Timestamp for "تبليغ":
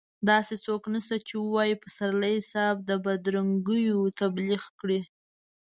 4.19-4.63